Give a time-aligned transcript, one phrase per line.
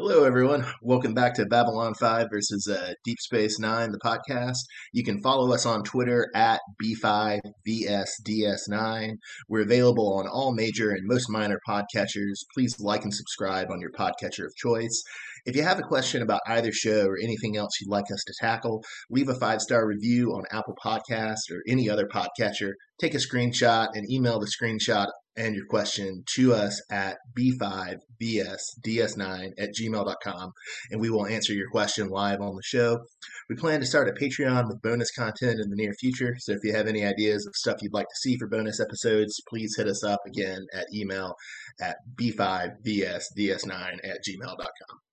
[0.00, 0.64] Hello, everyone.
[0.80, 4.58] Welcome back to Babylon 5 versus uh, Deep Space Nine, the podcast.
[4.92, 9.16] You can follow us on Twitter at B5VSDS9.
[9.48, 12.44] We're available on all major and most minor podcatchers.
[12.54, 15.02] Please like and subscribe on your podcatcher of choice.
[15.46, 18.34] If you have a question about either show or anything else you'd like us to
[18.38, 22.74] tackle, leave a five star review on Apple Podcasts or any other podcatcher.
[23.00, 25.08] Take a screenshot and email the screenshot
[25.38, 30.52] and your question to us at b5vsds9 at gmail.com
[30.90, 32.98] and we will answer your question live on the show.
[33.48, 36.58] We plan to start a Patreon with bonus content in the near future, so if
[36.64, 39.86] you have any ideas of stuff you'd like to see for bonus episodes, please hit
[39.86, 41.34] us up again at email
[41.80, 45.07] at b5vsds9 at gmail.com.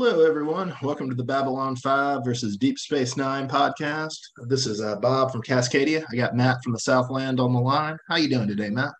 [0.00, 0.72] Hello, everyone.
[0.80, 4.16] Welcome to the Babylon 5 versus Deep Space Nine podcast.
[4.46, 6.04] This is uh, Bob from Cascadia.
[6.12, 7.98] I got Matt from the Southland on the line.
[8.08, 8.92] How you doing today, Matt?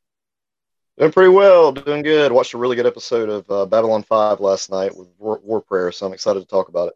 [0.98, 1.70] Doing pretty well.
[1.70, 2.32] Doing good.
[2.32, 5.92] Watched a really good episode of uh, Babylon 5 last night with War, War Prayer,
[5.92, 6.94] so I'm excited to talk about it.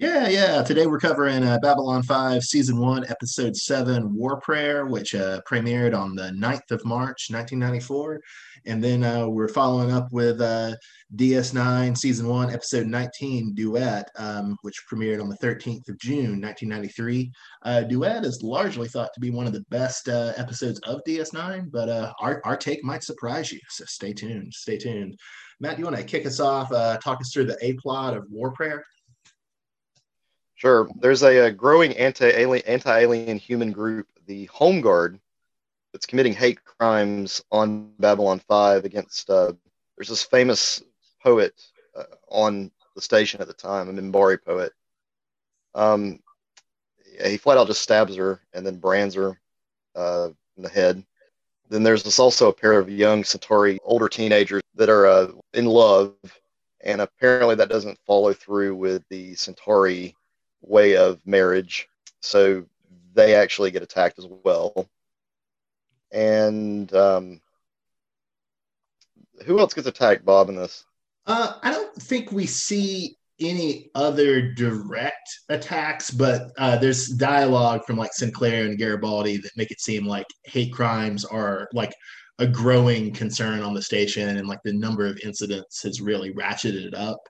[0.00, 0.62] Yeah, yeah.
[0.62, 5.92] Today we're covering uh, Babylon 5, Season 1, Episode 7, War Prayer, which uh, premiered
[5.92, 8.20] on the 9th of March, 1994.
[8.66, 10.76] And then uh, we're following up with uh,
[11.16, 17.32] DS9, Season 1, Episode 19, Duet, um, which premiered on the 13th of June, 1993.
[17.64, 21.72] Uh, Duet is largely thought to be one of the best uh, episodes of DS9,
[21.72, 21.88] but
[22.20, 23.58] our, our take might surprise you.
[23.68, 24.54] So stay tuned.
[24.54, 25.18] Stay tuned.
[25.58, 26.70] Matt, you want to kick us off,
[27.02, 28.84] talk us through the A plot of War Prayer?
[30.58, 30.88] Sure.
[30.96, 35.20] There's a, a growing anti-alien, anti-alien human group, the Home Guard,
[35.92, 39.30] that's committing hate crimes on Babylon 5 against.
[39.30, 39.52] Uh,
[39.96, 40.82] there's this famous
[41.22, 41.54] poet
[41.96, 44.72] uh, on the station at the time, a Minbari poet.
[45.76, 46.18] Um,
[47.24, 49.40] he flat out just stabs her and then brands her
[49.94, 51.04] uh, in the head.
[51.68, 55.66] Then there's this also a pair of young Centauri, older teenagers that are uh, in
[55.66, 56.16] love,
[56.80, 60.16] and apparently that doesn't follow through with the Centauri
[60.62, 61.88] way of marriage.
[62.20, 62.64] So
[63.14, 64.88] they actually get attacked as well.
[66.12, 67.40] And um,
[69.44, 70.84] who else gets attacked, Bob, in this?
[71.26, 77.96] Uh, I don't think we see any other direct attacks, but uh, there's dialogue from
[77.96, 81.94] like Sinclair and Garibaldi that make it seem like hate crimes are like
[82.40, 86.94] a growing concern on the station, and like the number of incidents has really ratcheted
[86.94, 87.20] up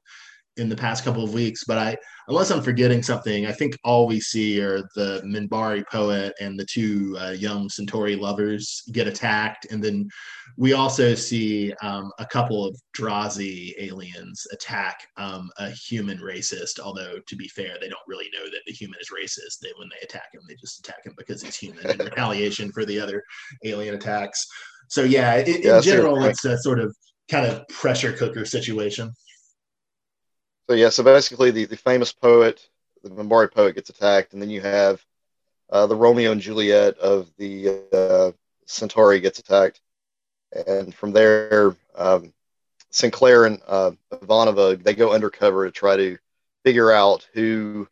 [0.58, 1.96] in the past couple of weeks, but I,
[2.28, 6.64] unless I'm forgetting something, I think all we see are the Minbari poet and the
[6.64, 10.08] two uh, young Centauri lovers get attacked, and then
[10.56, 16.81] we also see um, a couple of Drazi aliens attack um, a human racist.
[16.81, 19.61] Although to be fair, they don't really know that the human is racist.
[19.62, 22.84] They, when they attack him, they just attack him because he's human in retaliation for
[22.84, 23.22] the other
[23.64, 24.46] alien attacks.
[24.88, 26.96] So yeah, in, yeah, in general, it's a sort of
[27.31, 29.12] kind of pressure cooker situation.
[30.68, 32.68] So yeah, so basically the, the famous poet,
[33.02, 35.04] the Minbari poet gets attacked, and then you have
[35.70, 38.32] uh, the Romeo and Juliet of the uh,
[38.66, 39.80] Centauri gets attacked,
[40.66, 42.34] and from there, um,
[42.90, 46.18] Sinclair and uh, Ivanova they go undercover to try to
[46.64, 47.88] figure out who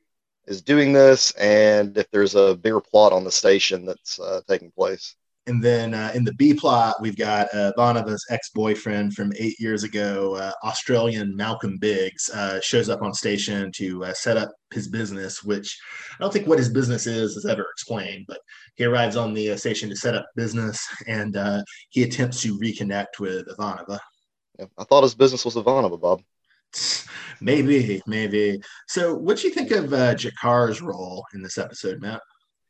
[0.46, 4.70] is doing this and if there's a bigger plot on the station that's uh, taking
[4.70, 5.16] place.
[5.48, 9.58] And then uh, in the B plot, we've got uh, Ivanova's ex boyfriend from eight
[9.60, 14.50] years ago, uh, Australian Malcolm Biggs, uh, shows up on station to uh, set up
[14.72, 15.78] his business, which
[16.18, 18.40] I don't think what his business is is ever explained, but
[18.74, 22.58] he arrives on the uh, station to set up business and uh, he attempts to
[22.58, 24.00] reconnect with Ivanova.
[24.58, 26.22] Yeah, I thought his business was Ivanova, Bob.
[27.40, 28.60] Maybe, maybe.
[28.88, 32.22] So, what do you think of uh, G'Kar's role in this episode, Matt?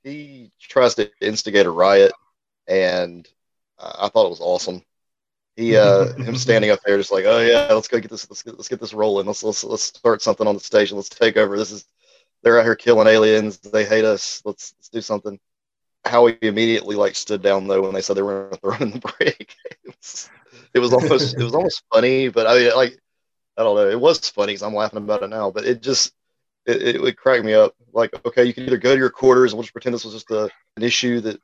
[0.03, 2.13] He tries to instigate a riot,
[2.69, 3.29] and
[3.79, 4.83] I thought it was awesome.
[5.57, 8.43] He, uh, him standing up there, just like, oh yeah, let's go get this, let's
[8.43, 9.27] get, let's get this rolling.
[9.27, 10.97] Let's let's let's start something on the station.
[10.97, 11.57] Let's take over.
[11.57, 11.85] This is,
[12.43, 13.59] they're out here killing aliens.
[13.59, 14.43] They hate us.
[14.45, 15.39] Let's let's do something.
[16.05, 18.87] How he immediately like stood down though when they said they were going to throw
[18.87, 19.57] in the break.
[19.65, 20.31] it, was,
[20.75, 22.99] it was almost it was almost funny, but I mean like
[23.57, 23.89] I don't know.
[23.89, 26.13] It was funny because I'm laughing about it now, but it just
[26.67, 27.75] it, it would crack me up.
[27.93, 30.15] Like, okay, you can either go to your quarters and we'll just pretend this was
[30.15, 31.41] just a, an issue that,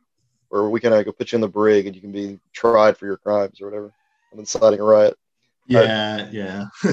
[0.52, 2.96] or we can uh, go put you in the brig and you can be tried
[2.96, 3.93] for your crimes or whatever,
[4.32, 5.16] I'm inciting a riot.
[5.66, 6.64] Yeah, yeah,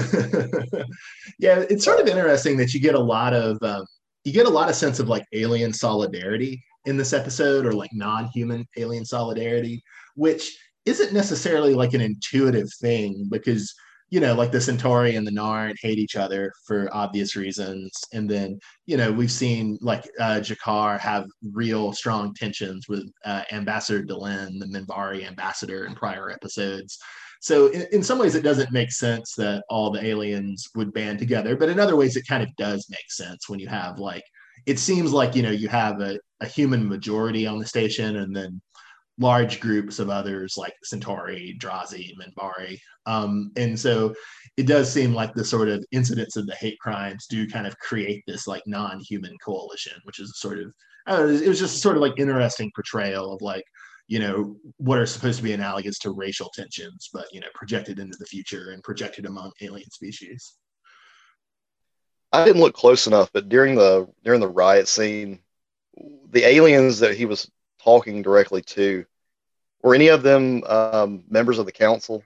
[1.38, 1.64] yeah.
[1.68, 3.84] It's sort of interesting that you get a lot of um,
[4.24, 7.90] you get a lot of sense of like alien solidarity in this episode, or like
[7.92, 9.82] non-human alien solidarity,
[10.14, 10.56] which
[10.86, 13.74] isn't necessarily like an intuitive thing because
[14.10, 17.92] you know, like the Centauri and the Narn hate each other for obvious reasons.
[18.12, 23.44] And then, you know, we've seen like uh, G'Kar have real strong tensions with uh,
[23.52, 26.98] Ambassador Delenn, the Minbari ambassador, in prior episodes.
[27.40, 31.20] So, in, in some ways, it doesn't make sense that all the aliens would band
[31.20, 31.56] together.
[31.56, 34.24] But in other ways, it kind of does make sense when you have like,
[34.66, 38.34] it seems like, you know, you have a, a human majority on the station and
[38.34, 38.60] then
[39.20, 42.80] large groups of others like Centauri, Drazi, Minbari.
[43.06, 44.14] Um, and so
[44.56, 47.78] it does seem like the sort of incidents of the hate crimes do kind of
[47.78, 50.72] create this like non-human coalition, which is sort of,
[51.06, 53.64] it was just sort of like interesting portrayal of like,
[54.08, 57.98] you know, what are supposed to be analogous to racial tensions, but, you know, projected
[57.98, 60.54] into the future and projected among alien species.
[62.32, 65.40] I didn't look close enough, but during the during the riot scene,
[66.30, 67.50] the aliens that he was
[67.82, 69.04] talking directly to
[69.82, 72.22] were any of them um, members of the council?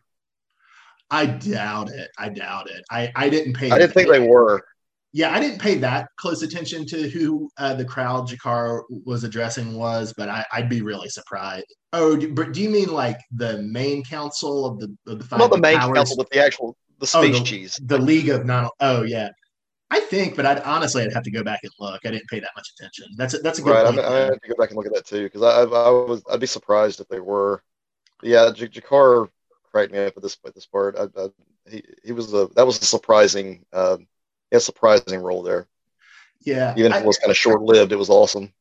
[1.10, 2.10] I doubt it.
[2.18, 2.84] I doubt it.
[2.90, 3.70] I, I didn't pay.
[3.70, 4.64] I didn't think they were.
[5.12, 9.76] Yeah, I didn't pay that close attention to who uh, the crowd G'Kar was addressing
[9.76, 11.66] was, but I, would be really surprised.
[11.92, 15.38] Oh, do, but do you mean like the main council of the of the five?
[15.38, 15.94] Not the main powers?
[15.94, 17.78] council, but the actual the species.
[17.80, 18.68] Oh, the, the, League of Non.
[18.80, 19.28] Oh yeah,
[19.94, 22.00] I think, but I'd honestly I'd have to go back and look.
[22.04, 23.06] I didn't pay that much attention.
[23.16, 23.86] That's a, that's a good right.
[23.86, 25.90] Point, I, I have to go back and look at that too because I, I,
[25.90, 27.62] was I'd be surprised if they were.
[28.20, 30.96] Yeah, J- cracked me up at this at this part.
[30.98, 31.28] I, I,
[31.70, 33.98] he he was a that was a surprising uh,
[34.50, 35.68] a surprising role there.
[36.40, 38.52] Yeah, even if it was kind of short lived, it was awesome.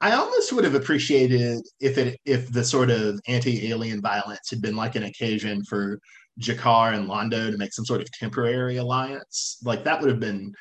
[0.00, 4.76] I almost would have appreciated if it if the sort of anti-alien violence had been
[4.76, 6.00] like an occasion for
[6.40, 9.58] G'Kar and Londo to make some sort of temporary alliance.
[9.64, 10.52] Like that would have been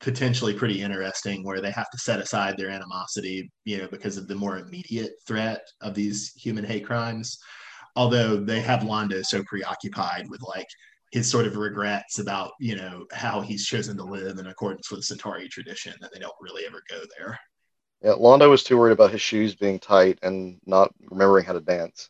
[0.00, 4.28] potentially pretty interesting where they have to set aside their animosity, you know, because of
[4.28, 7.38] the more immediate threat of these human hate crimes.
[7.94, 10.66] Although they have Londo so preoccupied with like
[11.12, 15.00] his sort of regrets about, you know, how he's chosen to live in accordance with
[15.00, 17.38] the Centauri tradition that they don't really ever go there.
[18.02, 21.60] Yeah, Londo was too worried about his shoes being tight and not remembering how to
[21.60, 22.08] dance.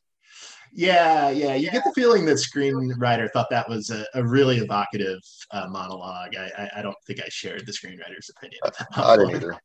[0.74, 1.54] Yeah, yeah.
[1.54, 6.34] You get the feeling that screenwriter thought that was a, a really evocative uh, monologue.
[6.36, 8.60] I, I, I, don't think I shared the screenwriter's opinion.
[8.94, 9.60] I didn't either.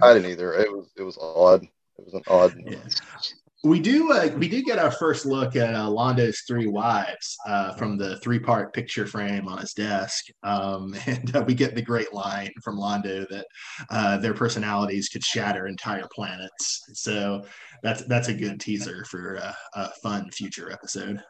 [0.00, 0.54] I didn't either.
[0.54, 1.64] It was it was odd.
[1.64, 2.54] It was an odd.
[2.64, 2.78] Yeah
[3.64, 7.74] we do uh, we do get our first look at uh, Londo's three wives uh,
[7.74, 11.82] from the three part picture frame on his desk, um, and uh, we get the
[11.82, 13.46] great line from Londo that
[13.90, 16.82] uh, their personalities could shatter entire planets.
[16.94, 17.44] So
[17.82, 21.22] that's that's a good teaser for uh, a fun future episode.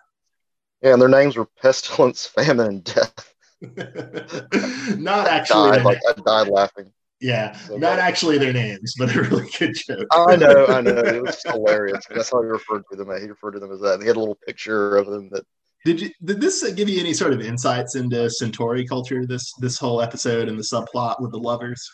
[0.81, 3.35] Yeah, and their names were pestilence, famine, and death.
[4.99, 5.71] Not actually.
[5.71, 6.93] I died, like, I died laughing.
[7.23, 10.09] Yeah, so not actually their names, but a really good joke.
[10.11, 10.91] I know, I know.
[10.91, 12.05] It was hilarious.
[12.11, 13.09] That's how he referred to them.
[13.21, 13.95] He referred to them as that.
[13.95, 15.45] And He had a little picture of them that.
[15.85, 16.11] Did you?
[16.25, 19.25] Did this give you any sort of insights into Centauri culture?
[19.25, 21.89] This this whole episode and the subplot with the lovers.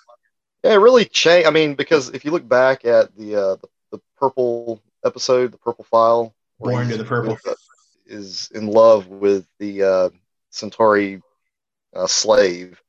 [0.64, 1.46] Yeah, it really changed.
[1.46, 5.58] I mean, because if you look back at the uh, the, the purple episode, the
[5.58, 7.38] purple file, born to the purple,
[8.06, 10.10] is in love with the uh,
[10.50, 11.22] Centauri
[11.94, 12.82] uh, slave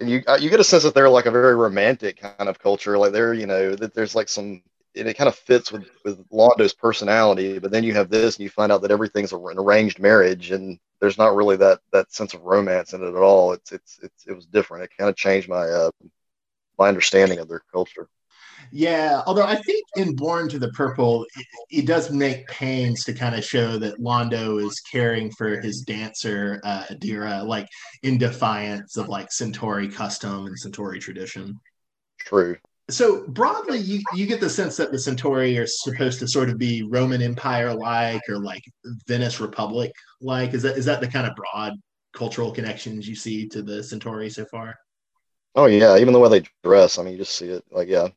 [0.00, 2.96] you uh, you get a sense that they're like a very romantic kind of culture
[2.98, 4.62] like they're you know that there's like some
[4.96, 7.58] and it kind of fits with with Londo's personality.
[7.58, 10.78] But then you have this, and you find out that everything's an arranged marriage, and
[11.00, 13.52] there's not really that that sense of romance in it at all.
[13.52, 14.84] It's it's, it's it was different.
[14.84, 15.90] It kind of changed my uh,
[16.78, 18.08] my understanding of their culture.
[18.72, 23.12] Yeah, although I think in Born to the Purple, it, it does make pains to
[23.12, 27.68] kind of show that Londo is caring for his dancer uh, Adira, like
[28.02, 31.58] in defiance of like Centauri custom and Centauri tradition.
[32.18, 32.56] True.
[32.90, 36.56] So broadly, you, you get the sense that the Centauri are supposed to sort of
[36.56, 38.62] be Roman Empire like or like
[39.06, 40.54] Venice Republic like.
[40.54, 41.74] Is that is that the kind of broad
[42.14, 44.74] cultural connections you see to the Centauri so far?
[45.54, 46.98] Oh yeah, even the way they dress.
[46.98, 47.64] I mean, you just see it.
[47.70, 48.08] Like yeah,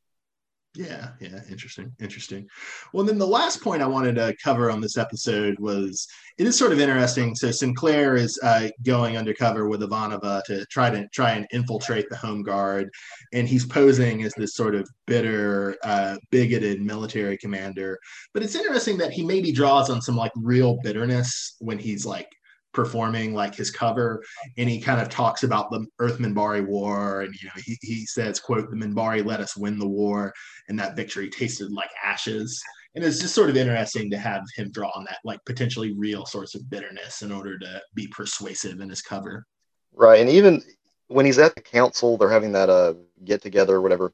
[0.76, 2.48] yeah, yeah, interesting, interesting.
[2.94, 6.58] Well, then the last point I wanted to cover on this episode was it is
[6.58, 7.36] sort of interesting.
[7.36, 12.16] So Sinclair is uh, going undercover with Ivanova to try to try and infiltrate the
[12.16, 12.90] Home Guard,
[13.34, 18.00] and he's posing as this sort of bitter, uh, bigoted military commander.
[18.34, 22.30] But it's interesting that he maybe draws on some like real bitterness when he's like
[22.74, 24.24] performing like his cover
[24.58, 28.06] and he kind of talks about the earth minbari war and you know he, he
[28.06, 30.34] says quote the minbari let us win the war
[30.70, 32.62] and that victory tasted like ashes
[32.96, 36.26] and it's just sort of interesting to have him draw on that like potentially real
[36.26, 39.46] source of bitterness in order to be persuasive in his cover
[39.94, 40.62] right and even
[41.08, 42.94] when he's at the council they're having that uh
[43.26, 44.14] get together or whatever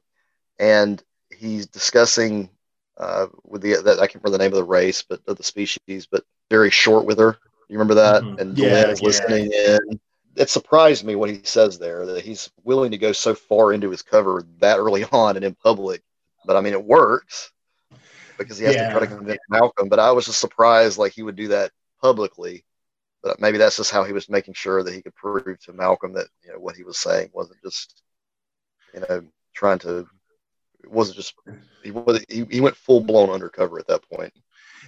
[0.58, 2.50] and he's discussing
[2.98, 5.42] uh, with the that I can't remember the name of the race, but of the
[5.42, 7.38] species, but very short with her.
[7.68, 8.22] You remember that?
[8.22, 8.38] Mm-hmm.
[8.38, 9.76] And Delenn yeah, is listening yeah.
[9.90, 10.00] in.
[10.36, 13.90] It surprised me what he says there that he's willing to go so far into
[13.90, 16.02] his cover that early on and in public.
[16.46, 17.52] But I mean, it works
[18.38, 18.86] because he has yeah.
[18.86, 19.88] to try to convince Malcolm.
[19.88, 22.64] But I was just surprised like he would do that publicly.
[23.22, 26.12] But maybe that's just how he was making sure that he could prove to Malcolm
[26.14, 28.02] that you know what he was saying wasn't just
[28.94, 30.06] you know trying to
[30.84, 31.34] it wasn't just
[31.82, 34.32] he was he, he went full blown undercover at that point.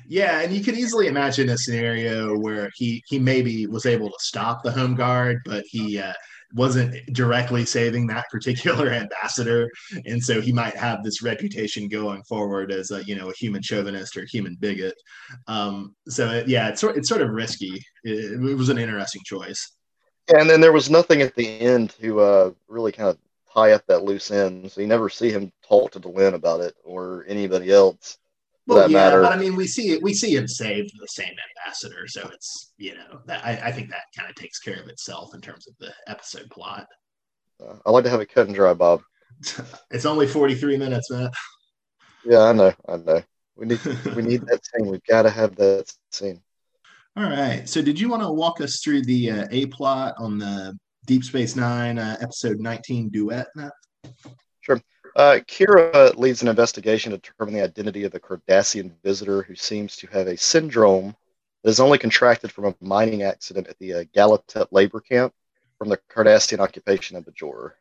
[0.08, 4.16] Yeah, and you could easily imagine a scenario where he he maybe was able to
[4.18, 6.12] stop the home guard, but he uh,
[6.54, 9.68] wasn't directly saving that particular ambassador,
[10.06, 13.62] and so he might have this reputation going forward as a you know a human
[13.62, 14.94] chauvinist or human bigot.
[15.46, 17.82] Um, so it, yeah, it's it's sort of risky.
[18.04, 19.76] It, it, was an interesting choice.
[20.28, 23.18] And then there was nothing at the end to uh, really kind of
[23.52, 26.74] tie up that loose end, so you never see him talk to Delenn about it
[26.84, 28.18] or anybody else
[28.74, 29.22] well, yeah, matter.
[29.22, 32.72] but I mean, we see it, we see him save the same ambassador, so it's
[32.78, 35.66] you know that I, I think that kind of takes care of itself in terms
[35.68, 36.86] of the episode plot.
[37.62, 39.02] Uh, I like to have it cut and dry, Bob.
[39.90, 41.30] it's only forty three minutes, man.
[42.24, 43.22] Yeah, I know, I know.
[43.56, 43.80] We need
[44.16, 44.86] we need that scene.
[44.86, 46.40] We've got to have that scene.
[47.16, 47.68] All right.
[47.68, 51.24] So, did you want to walk us through the uh, a plot on the Deep
[51.24, 53.48] Space Nine uh, episode nineteen duet?
[53.54, 53.72] Matt?
[54.60, 54.80] Sure.
[55.20, 59.94] Uh, Kira leads an investigation to determine the identity of a Cardassian visitor who seems
[59.96, 61.14] to have a syndrome
[61.62, 65.34] that is only contracted from a mining accident at the uh, Gallitep labor camp
[65.76, 67.72] from the Cardassian occupation of Bajor.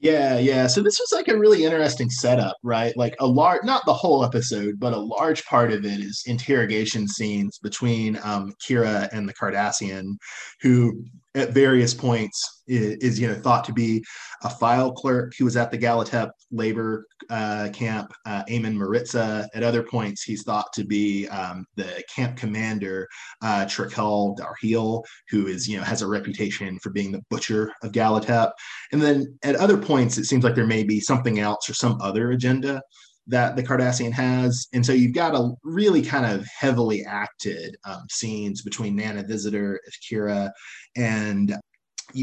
[0.00, 0.66] Yeah, yeah.
[0.66, 2.94] So this was like a really interesting setup, right?
[2.94, 7.08] Like a large, not the whole episode, but a large part of it is interrogation
[7.08, 10.16] scenes between um, Kira and the Cardassian,
[10.60, 14.04] who at various points is, is, you know thought to be
[14.42, 19.46] a file clerk who was at the Gallitep labor uh, camp, uh, Aamin Marritza.
[19.54, 23.08] At other points, he's thought to be um, the camp commander,
[23.40, 28.50] uh, Darhe'el, who is you know has a reputation for being the butcher of Gallitep.
[28.92, 31.98] And then at other points, it seems like there may be something else or some
[32.00, 32.82] other agenda
[33.28, 34.66] that the Cardassian has.
[34.72, 39.80] And so you've got a really kind of heavily acted um, scenes between Nana Visitor
[40.10, 40.50] Kira
[40.96, 41.56] and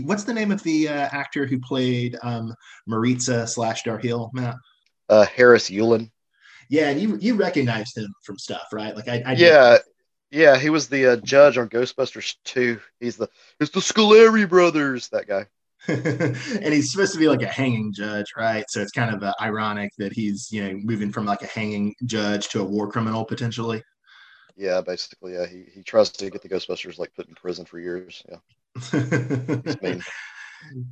[0.03, 2.53] what's the name of the uh, actor who played um,
[2.87, 4.55] Marritza slash Darhe'el, Matt?
[5.07, 6.11] Uh, Harris Yulin.
[6.69, 8.95] Yeah, and you you recognized him from stuff, right?
[8.95, 9.79] Like I, I yeah,
[10.29, 12.79] yeah, he was the uh, judge on Ghostbusters 2.
[12.99, 13.27] He's the
[13.59, 15.47] it's the Scoleri brothers, that guy.
[15.87, 18.65] and he's supposed to be like a hanging judge, right?
[18.69, 21.95] So it's kind of uh, ironic that he's you know moving from like a hanging
[22.05, 23.81] judge to a war criminal potentially.
[24.57, 25.47] Yeah, basically, yeah.
[25.47, 28.23] He he tries to get the Ghostbusters like put in prison for years.
[28.29, 29.99] Yeah.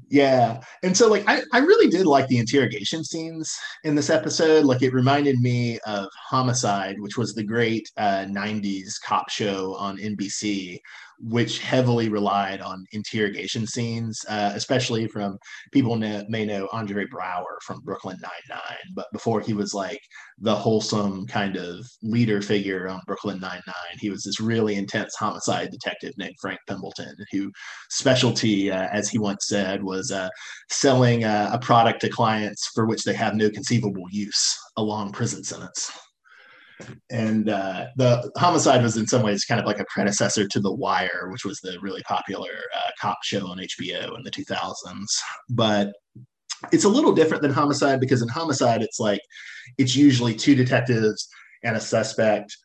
[0.09, 3.53] yeah and so like I, I really did like the interrogation scenes
[3.83, 8.93] in this episode like it reminded me of homicide which was the great uh, 90s
[9.03, 10.79] cop show on nbc
[11.19, 15.37] which heavily relied on interrogation scenes, uh, especially from
[15.71, 20.01] people know, may know Andre Braugher from Brooklyn Nine Nine, but before he was like
[20.39, 25.15] the wholesome kind of leader figure on Brooklyn Nine Nine, he was this really intense
[25.15, 27.51] homicide detective named Frank Pembleton, who
[27.89, 30.29] specialty, uh, as he once said, was uh,
[30.69, 35.11] selling uh, a product to clients for which they have no conceivable use, a long
[35.11, 35.91] prison sentence.
[37.09, 40.71] And uh, the homicide was in some ways kind of like a predecessor to the
[40.71, 45.05] wire which was the really popular uh, cop show on hbo in the 2000s
[45.49, 45.91] but
[46.71, 49.21] it's a little different than homicide because in homicide it's like
[49.77, 51.27] it's usually two detectives
[51.63, 52.55] and a suspect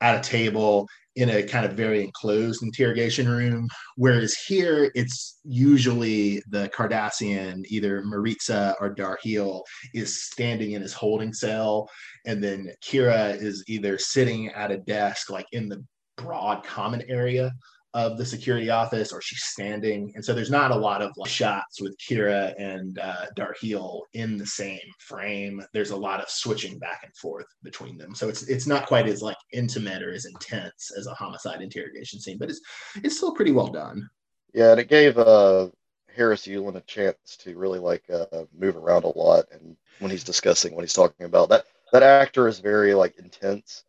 [0.00, 3.68] at a table in a kind of very enclosed interrogation room.
[3.96, 9.62] Whereas here, it's usually the Cardassian, either Marritza or Darhe'el,
[9.94, 11.88] is standing in his holding cell.
[12.24, 15.84] And then Kira is either sitting at a desk, like in the
[16.16, 17.52] broad common area
[17.94, 20.12] of the security office or she's standing.
[20.14, 24.38] And so there's not a lot of like, shots with Kira and uh, Darhe'el in
[24.38, 25.62] the same frame.
[25.74, 28.14] There's a lot of switching back and forth between them.
[28.14, 32.20] So it's it's not quite as like intimate or as intense as a homicide interrogation
[32.20, 32.60] scene, but it's
[32.96, 34.08] it's still pretty well done.
[34.54, 35.68] Yeah, and it gave uh,
[36.14, 40.24] Harris Yulin a chance to really like uh, move around a lot, and when he's
[40.24, 43.84] discussing what he's talking about, that that actor is very like intense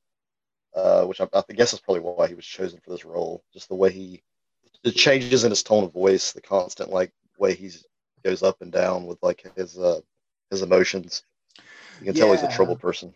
[0.75, 3.44] uh, which I, I, guess is probably why he was chosen for this role.
[3.53, 4.24] Just the way he,
[4.84, 7.72] the changes in his tone of voice, the constant like way he
[8.24, 10.00] goes up and down with like his uh,
[10.50, 11.24] his emotions.
[12.00, 12.24] You can yeah.
[12.24, 13.13] tell he's a troubled person.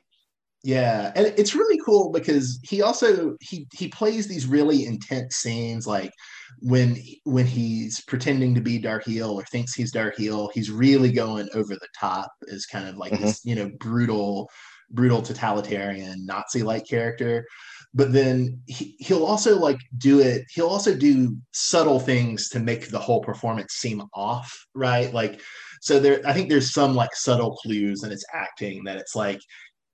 [0.63, 5.85] Yeah, and it's really cool because he also he he plays these really intense scenes
[5.85, 6.11] like
[6.59, 11.75] when when he's pretending to be Darhe'el or thinks he's Darhe'el, he's really going over
[11.75, 13.25] the top as kind of like mm-hmm.
[13.25, 14.49] this, you know, brutal
[14.89, 17.45] brutal totalitarian Nazi like character.
[17.93, 22.89] But then he, he'll also like do it, he'll also do subtle things to make
[22.89, 25.11] the whole performance seem off, right?
[25.13, 25.41] Like,
[25.81, 29.39] so there, I think there's some like subtle clues in his acting that it's like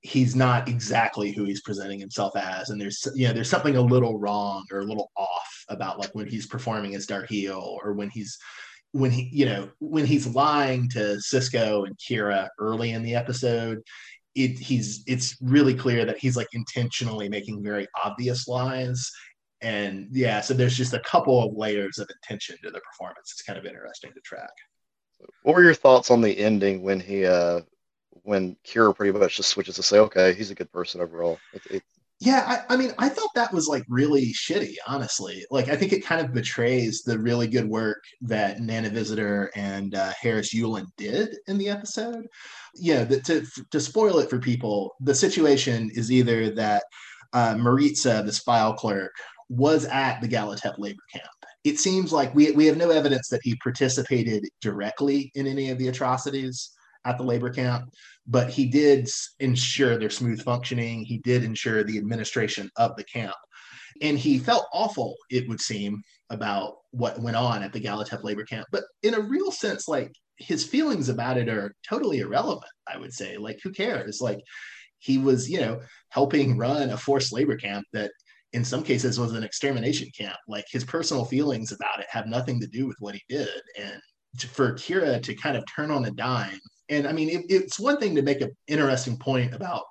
[0.04, 3.82] he's not exactly who he's presenting himself as and there's you know there's something a
[3.82, 8.10] little wrong or a little off about like when he's performing as Darhe'el or when
[8.10, 8.38] he's
[8.92, 13.82] when he you know when he's lying to Sisko and Kira early in the episode
[14.36, 19.12] it he's it's really clear that he's like intentionally making very obvious lies
[19.62, 23.32] and yeah so there's just a couple of layers of intention to the performance.
[23.32, 24.52] It's kind of interesting to track.
[25.44, 27.62] What were your thoughts on the ending when he uh
[28.24, 31.40] when Kira pretty much just switches to say okay he's a good person overall.
[31.54, 31.84] It, it,
[32.20, 35.46] yeah, I, I, mean, I thought that was like really shitty, honestly.
[35.52, 39.94] Like, I think it kind of betrays the really good work that Nana Visitor and
[39.96, 42.26] uh, Harris Yulin did in the episode.
[42.76, 46.84] Yeah, the, to to spoil it for people, the situation is either that
[47.34, 49.12] uh, Marritza, the spile clerk,
[49.50, 51.26] was at the Gallitep labor camp.
[51.64, 55.78] It seems like we we have no evidence that he participated directly in any of
[55.78, 56.72] the atrocities
[57.06, 57.92] at the labor camp,
[58.28, 59.10] but he did
[59.40, 61.04] ensure their smooth functioning.
[61.04, 63.36] He did ensure the administration of the camp.
[64.02, 68.44] And he felt awful, it would seem, about what went on at the Gallitep labor
[68.44, 68.68] camp.
[68.72, 73.14] But in a real sense, like his feelings about it are totally irrelevant, I would
[73.14, 73.38] say.
[73.38, 74.20] Like, who cares?
[74.20, 74.40] Like,
[75.00, 78.12] he was, you know, helping run a forced labor camp that
[78.54, 80.38] in some cases was an extermination camp.
[80.48, 83.62] Like, his personal feelings about it have nothing to do with what he did.
[83.78, 84.02] And
[84.40, 86.60] for Kira to kind of turn on a dime
[86.94, 89.84] and I mean, it, it's one thing to make an interesting point about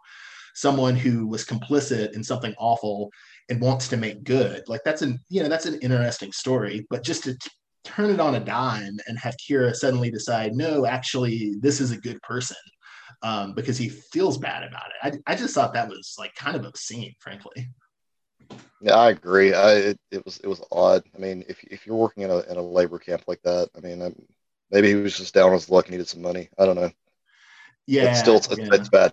[0.54, 3.10] someone who was complicit in something awful
[3.48, 4.62] and wants to make good.
[4.68, 7.50] Like that's an you know that's an interesting story, but just to t-
[7.84, 12.00] turn it on a dime and have Kira suddenly decide, no, actually, this is a
[12.00, 12.56] good person
[13.22, 15.20] um, because he feels bad about it.
[15.26, 17.68] I, I just thought that was like kind of obscene, frankly.
[18.80, 19.54] Yeah, I agree.
[19.54, 21.04] I, it, it was it was odd.
[21.14, 23.80] I mean, if if you're working in a in a labor camp like that, I
[23.80, 24.14] mean, I'm,
[24.72, 26.48] Maybe he was just down on his luck and needed some money.
[26.58, 26.90] I don't know.
[27.86, 28.68] Yeah, it's still it's, yeah.
[28.72, 29.12] it's bad.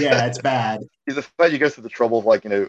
[0.00, 0.80] yeah, it's bad.
[1.06, 2.68] The fact you go through the trouble of like you know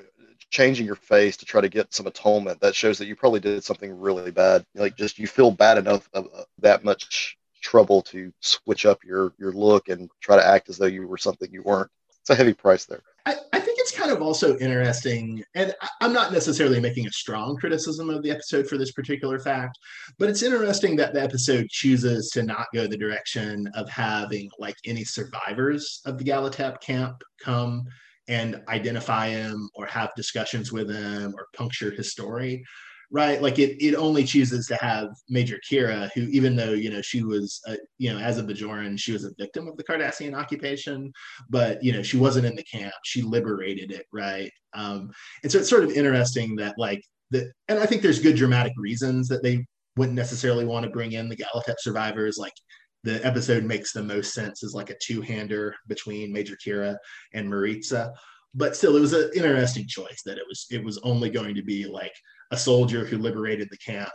[0.49, 3.63] changing your face to try to get some atonement that shows that you probably did
[3.63, 4.65] something really bad.
[4.75, 9.33] Like just you feel bad enough of uh, that much trouble to switch up your
[9.39, 11.89] your look and try to act as though you were something you weren't.
[12.19, 13.01] It's a heavy price there.
[13.25, 17.57] I, I think it's kind of also interesting, and I'm not necessarily making a strong
[17.57, 19.79] criticism of the episode for this particular fact,
[20.19, 24.75] but it's interesting that the episode chooses to not go the direction of having like
[24.85, 27.83] any survivors of the Gallitep camp come
[28.27, 32.63] and identify him or have discussions with him or puncture his story
[33.11, 33.41] right?
[33.41, 37.23] Like it, it only chooses to have Major Kira, who, even though you know she
[37.23, 41.11] was, uh, you know, as a Bajoran, she was a victim of the Cardassian occupation,
[41.49, 42.93] but you know she wasn't in the camp.
[43.03, 44.51] She liberated it, right?
[44.73, 45.11] Um,
[45.43, 48.73] and so it's sort of interesting that like the, and I think there's good dramatic
[48.77, 49.65] reasons that they
[49.97, 52.53] wouldn't necessarily want to bring in the Gallitep survivors, like.
[53.03, 56.95] The episode makes the most sense as like a two-hander between Major Kira
[57.33, 58.11] and Marritza,
[58.53, 61.63] but still, it was an interesting choice that it was it was only going to
[61.63, 62.13] be like
[62.51, 64.11] a soldier who liberated the camp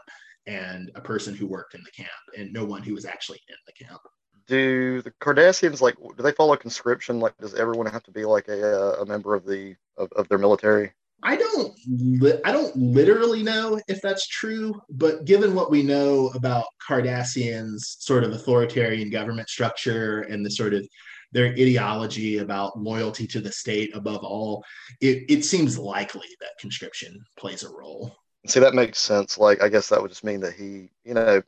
[0.46, 3.57] and a person who worked in the camp and no one who was actually in
[3.66, 4.01] the camp.
[4.46, 5.96] do the Cardassians like?
[5.96, 7.18] Do they follow conscription?
[7.18, 10.29] Like, does everyone have to be like a, uh, a member of the of, of
[10.29, 10.92] their military?
[11.22, 16.29] I don't li- I don't literally know if that's true, but given what we know
[16.35, 20.87] about Cardassians' sort of authoritarian government structure and the sort of
[21.33, 24.64] their ideology about loyalty to the state above all,
[25.01, 28.14] it, it seems likely that conscription plays a role.
[28.46, 29.38] See, that makes sense.
[29.38, 31.42] Like, I guess that would just mean that he, you know,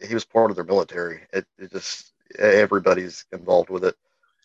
[0.00, 1.22] he was part of their military.
[1.32, 3.96] It, it just everybody's involved with it.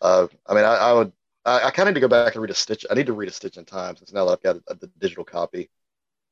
[0.01, 1.11] Uh, I mean, I, I would
[1.45, 2.85] I, I kind of need to go back and read a stitch.
[2.89, 4.87] I need to read a Stitch in Time since now that I've got a, the
[4.99, 5.69] digital copy,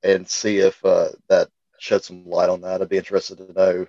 [0.03, 2.81] and see if uh, that shed some light on that.
[2.81, 3.87] I'd be interested to know.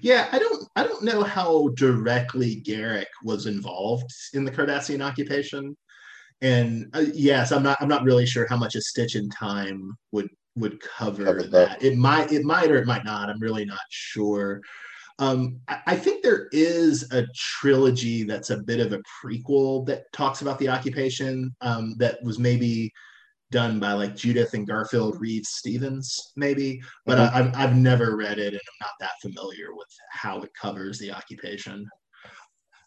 [0.00, 5.76] Yeah, I don't I don't know how directly Garak was involved in the Cardassian occupation,
[6.40, 9.96] and uh, yes, I'm not I'm not really sure how much a Stitch in Time
[10.12, 11.50] would would cover, cover that.
[11.50, 11.82] that.
[11.82, 13.28] It might it might or it might not.
[13.28, 14.60] I'm really not sure.
[15.18, 20.12] Um, I, I think there is a trilogy that's a bit of a prequel that
[20.12, 22.92] talks about the occupation um, that was maybe
[23.50, 27.36] done by like Judith and Garfield Reeves Stevens, maybe, but mm-hmm.
[27.36, 30.98] I, have I've never read it and I'm not that familiar with how it covers
[30.98, 31.88] the occupation.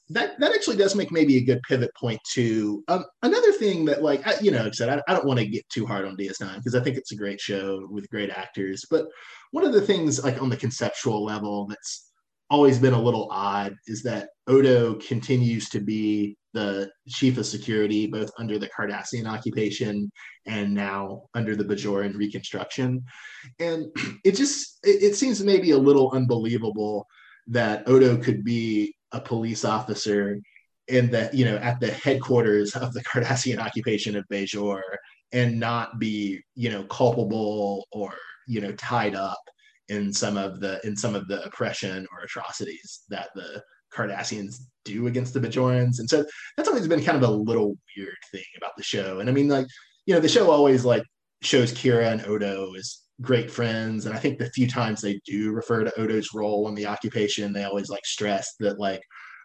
[0.10, 4.02] That that actually does make maybe a good pivot point to um, another thing that
[4.02, 6.06] like I, you know like I said I, I don't want to get too hard
[6.06, 9.08] on DS9 because I think it's a great show with great actors, but
[9.52, 12.12] one of the things like on the conceptual level that's
[12.50, 18.08] always been a little odd is that Odo continues to be the chief of security,
[18.08, 20.10] both under the Cardassian occupation
[20.46, 23.04] and now under the Bajoran reconstruction.
[23.60, 23.88] And
[24.24, 27.06] it just it, it seems maybe a little unbelievable
[27.48, 30.40] that Odo could be a police officer
[30.88, 34.82] in the you know at the headquarters of the Cardassian occupation of Bajor
[35.32, 38.14] and not be you know culpable or
[38.48, 39.42] you know tied up
[39.90, 43.62] in some of the in some of the oppression or atrocities that the
[43.94, 46.00] Cardassians do against the Bajorans.
[46.00, 49.20] And so that's always been kind of a little weird thing about the show.
[49.20, 49.68] And I mean, like,
[50.06, 51.04] you know, the show always like
[51.42, 54.06] shows Kira and Odo as great friends.
[54.06, 57.54] And I think the few times they do refer to Odo's role in the occupation,
[57.54, 59.02] they always like stress that like,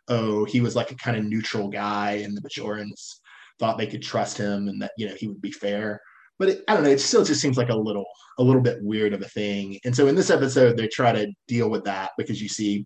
[0.09, 3.21] oh, he was like a kind of neutral guy and the Bajorans
[3.59, 6.01] thought they could trust him and that, you know, he would be fair
[6.43, 6.91] but it, I don't know.
[6.91, 8.05] It still just seems like a little
[8.39, 9.79] a little bit weird of a thing.
[9.85, 12.85] And so in this episode, they try to deal with that because you see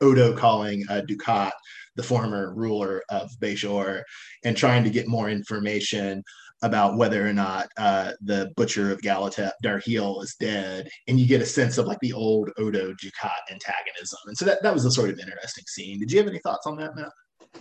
[0.00, 1.50] Odo calling uh, Dukat,
[1.96, 4.02] the former ruler of Bajor,
[4.44, 6.22] and trying to get more information
[6.62, 10.88] about whether or not uh, the butcher of Gallitep, Darhe'el, is dead.
[11.06, 14.18] And you get a sense of like the old Odo Dukat antagonism.
[14.26, 16.00] And so that, that was a sort of interesting scene.
[16.00, 17.12] Did you have any thoughts on that, Matt?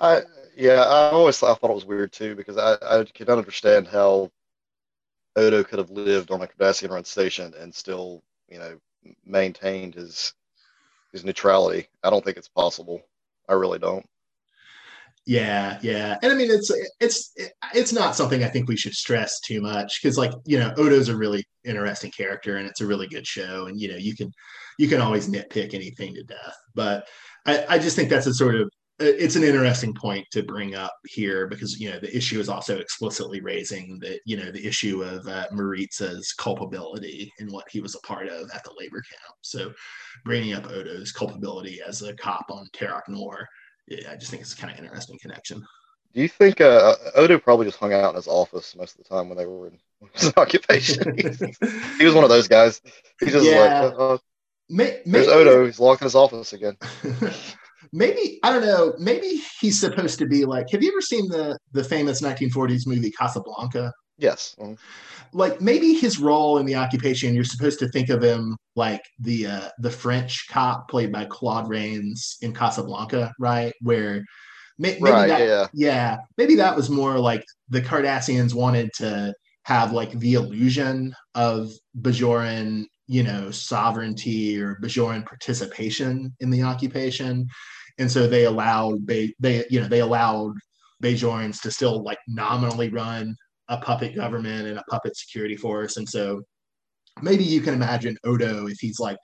[0.01, 0.21] I,
[0.55, 3.37] yeah, I always thought, I thought it was weird too because I, I could not
[3.37, 4.31] understand how
[5.35, 8.79] Odo could have lived on a Cardassian run station and still, you know,
[9.25, 10.33] maintained his
[11.11, 11.87] his neutrality.
[12.03, 13.01] I don't think it's possible.
[13.47, 14.05] I really don't.
[15.27, 17.33] Yeah, yeah, and I mean it's it's
[17.73, 21.09] it's not something I think we should stress too much because like you know Odo's
[21.09, 24.31] a really interesting character and it's a really good show and you know you can
[24.79, 27.09] you can always nitpick anything to death, but
[27.45, 30.93] I, I just think that's a sort of it's an interesting point to bring up
[31.05, 35.03] here because you know the issue is also explicitly raising the you know the issue
[35.03, 39.35] of uh, Marritza's culpability in what he was a part of at the labor camp.
[39.41, 39.73] So
[40.23, 43.45] bringing up Odo's culpability as a cop on Terok Nor,
[43.87, 45.65] yeah, I just think it's kind of interesting connection.
[46.13, 49.09] Do you think uh, Odo probably just hung out in his office most of the
[49.09, 49.79] time when they were in
[50.13, 51.17] his occupation?
[51.97, 52.81] he was one of those guys.
[53.19, 53.81] He just yeah.
[53.81, 54.17] like, uh,
[54.69, 55.65] May- there's Odo.
[55.65, 56.77] He's locked in his office again
[57.91, 58.93] maybe I don't know.
[58.99, 60.69] Maybe he's supposed to be like.
[60.71, 63.93] Have you ever seen the the famous 1940s movie Casablanca?
[64.17, 64.55] Yes.
[64.59, 64.73] Mm-hmm.
[65.33, 69.47] Like maybe his role in the occupation, you're supposed to think of him like the
[69.47, 73.73] uh, the French cop played by Claude Rains in Casablanca, right?
[73.81, 74.23] Where
[74.77, 75.67] maybe right, that, yeah.
[75.73, 81.71] yeah, maybe that was more like the Cardassians wanted to have like the illusion of
[81.99, 87.47] Bajoran you know sovereignty or Bajoran participation in the occupation,
[87.97, 90.53] and so they allowed they they you know they allowed
[91.03, 93.35] Bajorans to still like nominally run
[93.69, 96.41] a puppet government and a puppet security force, and so
[97.21, 99.17] maybe you can imagine Odo if he's like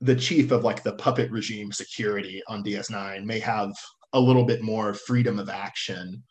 [0.00, 3.70] the chief of like the puppet regime security on DS9 may have
[4.12, 6.22] a little bit more freedom of action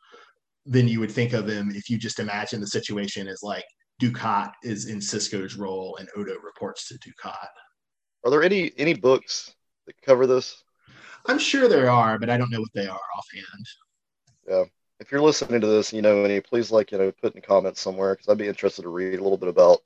[0.66, 3.64] than you would think of him if you just imagine the situation as like
[4.02, 7.48] Dukat is in Sisko's role and Odo reports to Dukat.
[8.26, 9.54] Are there any any books
[9.88, 10.64] that cover this?
[11.28, 13.66] I'm sure there are, but I don't know what they are offhand.
[14.48, 14.64] Yeah.
[15.02, 17.82] If you're listening to this, you know any, please like, you know, put in comments
[17.82, 19.80] somewhere because I'd be interested to read a little bit about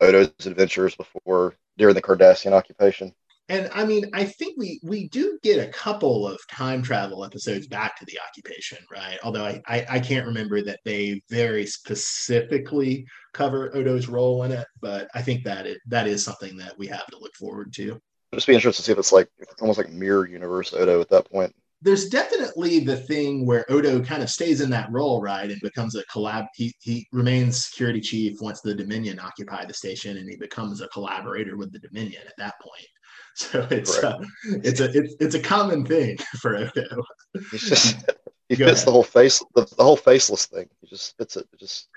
[0.00, 3.12] Odo's adventures before during the Cardassian occupation.
[3.50, 7.66] And I mean, I think we we do get a couple of time travel episodes
[7.66, 9.18] back to the occupation, right?
[9.22, 14.66] Although I I, I can't remember that they very specifically cover Odo's role in it,
[14.80, 18.00] but I think that it that is something that we have to look forward to.
[18.32, 21.02] just be interested to see if it's like if it's almost like mirror universe Odo
[21.02, 21.54] at that point.
[21.84, 25.94] There's definitely the thing where Odo kind of stays in that role, right, and becomes
[25.94, 26.46] a collab.
[26.54, 30.88] He he remains security chief once the Dominion occupy the station, and he becomes a
[30.88, 32.88] collaborator with the Dominion at that point.
[33.36, 34.14] So it's right.
[34.14, 34.18] uh,
[34.62, 37.02] it's a it's, it's a common thing for Odo.
[37.50, 37.96] He's just
[38.48, 38.86] he Go fits ahead.
[38.86, 40.68] the whole face the, the, whole faceless thing.
[40.80, 41.48] He just fits it.
[41.52, 41.88] it just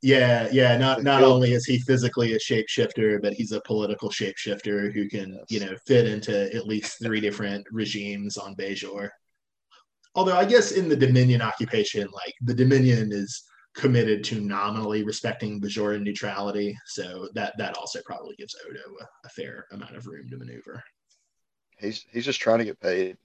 [0.00, 0.76] yeah, yeah.
[0.76, 5.32] Not not only is he physically a shapeshifter, but he's a political shapeshifter who can
[5.32, 5.44] yes.
[5.48, 9.10] you know fit into at least three different regimes on Bajor.
[10.16, 13.44] Although I guess in the Dominion occupation, like the Dominion is
[13.76, 16.76] committed to nominally respecting Bajoran neutrality.
[16.86, 20.82] So that that also probably gives Odo a, a, fair amount of room to maneuver.
[21.78, 23.18] He's he's just trying to get paid.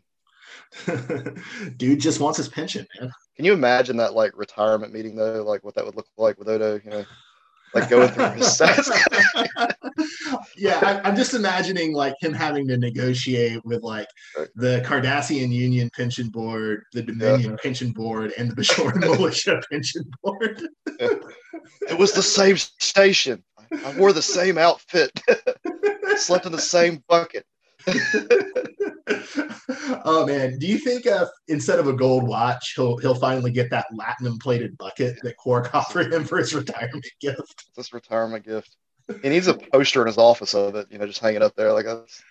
[1.78, 3.10] Dude just wants his pension, man.
[3.38, 5.44] Can you imagine that like retirement meeting though?
[5.44, 7.06] Like what that would look like with Odo, you know?
[7.74, 8.90] Like going through his stats.
[10.58, 14.08] yeah, I, am just imagining like him having to negotiate with like
[14.56, 17.58] the Cardassian Union Pension Board, the Dominion yeah.
[17.62, 20.62] Pension Board, and the Bajoran Militia Pension Board.
[20.88, 23.44] it was the same station.
[23.86, 25.18] I wore the same outfit,
[26.18, 27.46] slept in the same bucket.
[30.06, 33.70] oh man, do you think uh, instead of a gold watch, he'll he'll finally get
[33.70, 37.65] that platinum plated bucket that Quark offered him for his retirement gift?
[37.76, 38.78] This retirement gift.
[39.22, 41.74] He needs a poster in his office of it, you know, just hanging up there
[41.74, 42.24] like that's.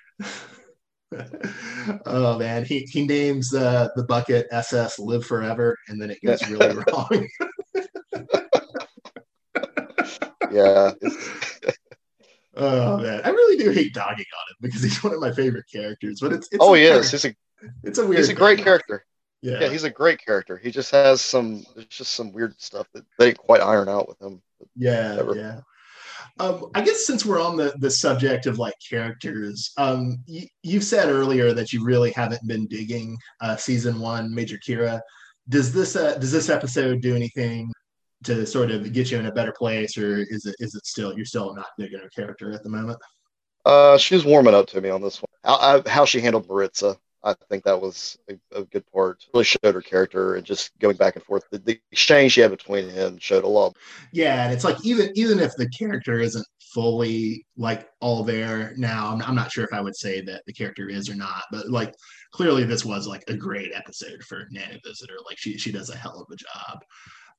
[2.07, 6.49] oh man, he he names uh, the bucket SS Live Forever, and then it goes
[6.49, 7.29] really wrong.
[10.53, 10.93] yeah.
[12.61, 15.67] Oh man, I really do hate dogging on him because he's one of my favorite
[15.73, 16.21] characters.
[16.21, 17.11] But it's, it's oh he is.
[17.11, 17.35] He's a
[17.83, 18.19] it's a weird.
[18.19, 18.65] He's a great thing.
[18.65, 19.05] character.
[19.43, 19.61] Yeah.
[19.61, 20.59] yeah, he's a great character.
[20.59, 21.65] He just has some.
[21.75, 24.43] There's just some weird stuff that they didn't quite iron out with him.
[24.77, 25.35] Yeah, Never.
[25.35, 25.61] yeah.
[26.39, 30.81] Um, I guess since we're on the the subject of like characters, um, y- you
[30.81, 35.01] said earlier that you really haven't been digging uh, season one, Major Kira.
[35.49, 37.71] Does this uh, does this episode do anything
[38.25, 41.17] to sort of get you in a better place, or is it is it still
[41.17, 42.99] you're still not digging her character at the moment?
[43.65, 45.29] Uh, she's warming up to me on this one.
[45.45, 49.27] How, I, how she handled Marritza, I think that was a, a, good part.
[49.35, 51.45] Really showed her character and just going back and forth.
[51.51, 53.77] The, the exchange she had between him showed a lot.
[54.13, 59.13] Yeah, and it's like even even if the character isn't fully like all there now,
[59.13, 61.69] I'm, I'm not sure if I would say that the character is or not, but
[61.69, 61.95] like
[62.33, 65.17] clearly this was like a great episode for Nana Visitor.
[65.29, 66.83] Like she she does a hell of a job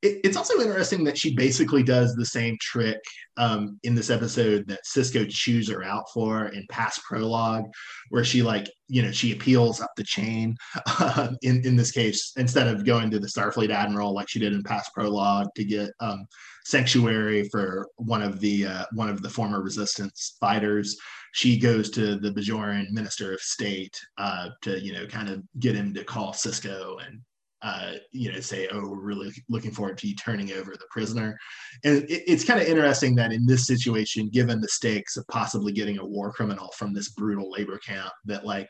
[0.02, 3.00] it, it's also interesting that she basically does the same trick
[3.38, 7.66] um, in this episode that Sisko chews her out for in past prologue,
[8.10, 10.56] where she like you know she appeals up the chain.
[11.04, 14.54] Uh, in in this case, instead of going to the Starfleet admiral like she did
[14.54, 16.26] in past prologue to get um,
[16.66, 20.98] sanctuary for one of the uh, one of the former resistance fighters
[21.34, 25.76] she goes to the Bajoran Minister of State uh, to, you know, kind of get
[25.76, 27.22] him to call Sisko and
[27.62, 31.38] uh, you know, say, "Oh, we're really looking forward to you turning over the prisoner."
[31.84, 35.72] And it, it's kind of interesting that in this situation, given the stakes of possibly
[35.72, 38.68] getting a war criminal from this brutal labor camp, that like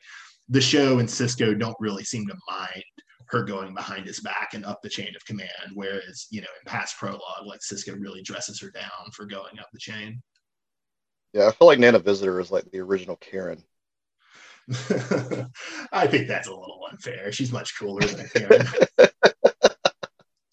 [0.50, 2.84] the show and Sisko don't really seem to mind
[3.28, 5.50] her going behind his back and up the chain of command.
[5.74, 9.70] Whereas, you know, in past prologue, like Sisko really dresses her down for going up
[9.72, 10.22] the chain.
[11.34, 13.64] Yeah, I feel like Nana Visitor is like the original Karen.
[15.92, 17.32] I think that's a little unfair.
[17.32, 18.68] She's much cooler than Karen.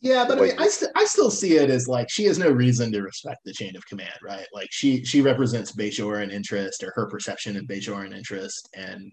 [0.01, 2.51] yeah, but I mean, I, st- I still see it as like she has no
[2.51, 4.47] reason to respect the chain of command, right?
[4.53, 9.13] Like she she represents Bajoran interest or her perception of Bajoran interest, and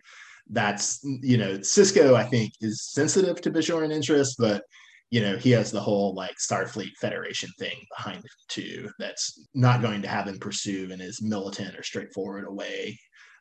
[0.50, 4.64] that's you know Sisko I think is sensitive to Bajoran interest, but
[5.12, 8.90] you know he has the whole like Starfleet Federation thing behind him too.
[8.98, 12.98] That's not going to have him pursue in his militant or straightforward a way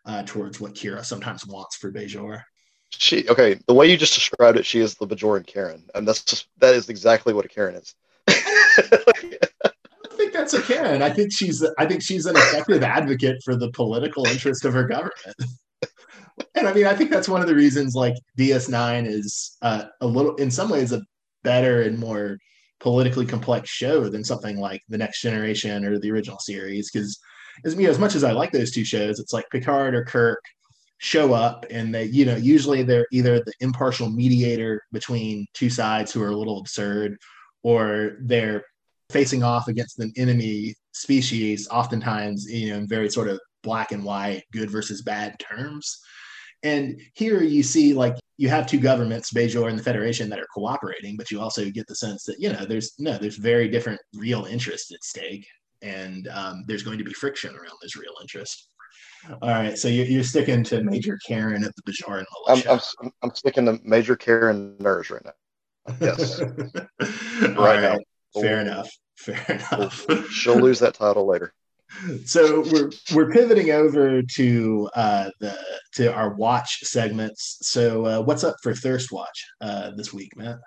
[0.06, 2.42] uh, towards what Kira sometimes wants for Bajor.
[2.90, 3.58] She okay.
[3.66, 6.74] The way you just described it, she is the Bajoran Karen, and that's just that
[6.74, 7.94] is exactly what a Karen is.
[8.28, 9.70] I
[10.04, 11.02] don't think that's a Karen.
[11.02, 14.86] I think she's I think she's an effective advocate for the political interest of her
[14.86, 15.36] government.
[16.54, 20.06] and I mean, I think that's one of the reasons like DS9 is uh, a
[20.06, 21.02] little, in some ways, a
[21.42, 22.38] better and more
[22.80, 27.18] politically complex show than something like The Next Generation or the original series because
[27.64, 30.04] as you know, as much as I like those two shows, it's like Picard or
[30.04, 30.42] Kirk
[30.98, 36.12] show up and they, you know, usually they're either the impartial mediator between two sides
[36.12, 37.18] who are a little absurd,
[37.62, 38.64] or they're
[39.10, 44.04] facing off against an enemy species, oftentimes, you know, in very sort of black and
[44.04, 46.00] white, good versus bad terms.
[46.62, 50.46] And here you see like you have two governments, Bajor and the Federation, that are
[50.54, 54.00] cooperating, but you also get the sense that you know there's no there's very different
[54.14, 55.46] real interests at stake,
[55.84, 58.68] and um, there's going to be friction around this real interest.
[59.40, 62.72] All right, so you're, you're sticking to Major Karen of the Bajoran militia.
[62.72, 65.96] I'm, I'm, I'm sticking to Major Karen Nerys right now.
[66.00, 66.40] Yes,
[67.00, 67.98] right, right, now.
[68.40, 68.90] Fair enough.
[69.16, 70.06] Fair enough.
[70.30, 71.54] She'll lose that title later
[72.24, 75.56] so we're we're pivoting over to uh, the
[75.94, 77.58] to our watch segments.
[77.62, 80.58] So uh, what's up for Thirst Watch uh, this week, Matt?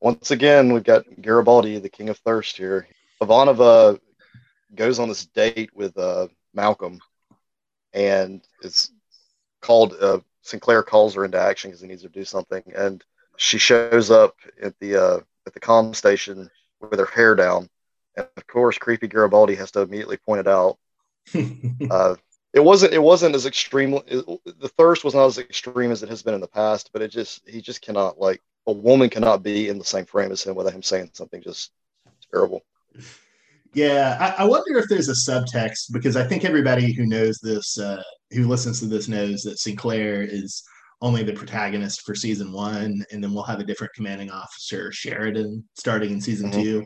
[0.00, 2.86] Once again, we've got Garibaldi, the King of Thirst here.
[3.22, 3.98] Ivanova
[4.74, 7.00] goes on this date with uh, Malcolm,
[7.92, 8.92] and it's
[9.60, 9.94] called.
[10.00, 13.04] Uh, Sinclair calls her into action because he needs to do something, and
[13.36, 17.68] she shows up at the uh, at the com station with her hair down
[18.16, 20.78] and of course, creepy Garibaldi has to immediately point it out.
[21.90, 22.16] uh,
[22.52, 22.92] it wasn't.
[22.92, 23.94] It wasn't as extreme.
[24.06, 26.90] It, the thirst was not as extreme as it has been in the past.
[26.92, 27.48] But it just.
[27.48, 30.74] He just cannot like a woman cannot be in the same frame as him without
[30.74, 31.70] him saying something just
[32.30, 32.62] terrible.
[33.72, 37.78] Yeah, I, I wonder if there's a subtext because I think everybody who knows this,
[37.78, 38.02] uh,
[38.32, 40.62] who listens to this, knows that Sinclair is
[41.02, 45.64] only the protagonist for season one, and then we'll have a different commanding officer, Sheridan,
[45.78, 46.62] starting in season mm-hmm.
[46.62, 46.84] two.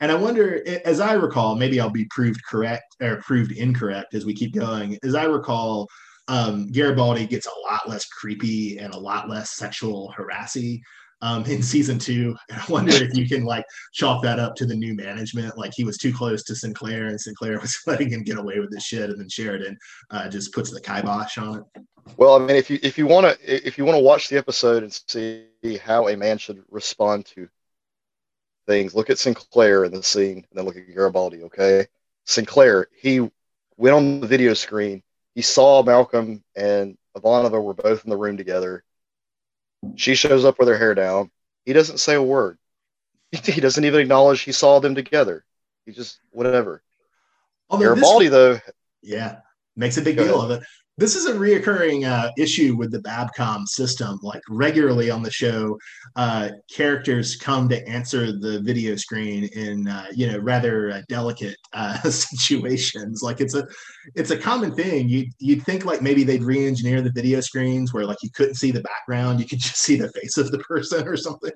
[0.00, 4.24] And I wonder, as I recall, maybe I'll be proved correct or proved incorrect as
[4.24, 4.98] we keep going.
[5.04, 5.86] As I recall,
[6.28, 10.82] um, Garibaldi gets a lot less creepy and a lot less sexual harassy
[11.22, 12.36] um, in season two.
[12.50, 15.56] I wonder if you can like chalk that up to the new management.
[15.56, 18.70] Like he was too close to Sinclair, and Sinclair was letting him get away with
[18.70, 19.78] this shit, and then Sheridan
[20.10, 21.82] uh, just puts the kibosh on it.
[22.16, 24.36] Well, I mean, if you if you want to if you want to watch the
[24.36, 25.46] episode and see
[25.82, 27.48] how a man should respond to
[28.66, 28.94] things.
[28.94, 31.44] Look at Sinclair in the scene, and then look at Garibaldi.
[31.44, 31.86] Okay,
[32.24, 33.20] Sinclair, he
[33.76, 35.02] went on the video screen.
[35.34, 38.84] He saw Malcolm and Ivanova were both in the room together.
[39.96, 41.30] She shows up with her hair down.
[41.64, 42.58] He doesn't say a word.
[43.42, 45.44] He doesn't even acknowledge he saw them together.
[45.86, 46.82] He just whatever.
[47.70, 49.38] Although Garibaldi, this, though, yeah,
[49.74, 50.50] makes a big deal ahead.
[50.50, 50.68] of it
[50.98, 54.18] this is a reoccurring uh, issue with the Babcom system.
[54.22, 55.78] Like regularly on the show,
[56.16, 61.56] uh, characters come to answer the video screen in uh, you know rather uh, delicate
[61.72, 63.22] uh, situations.
[63.22, 63.66] Like it's a
[64.14, 65.08] it's a common thing.
[65.08, 68.70] You you'd think like maybe they'd re-engineer the video screens where like you couldn't see
[68.70, 71.52] the background, you could just see the face of the person or something.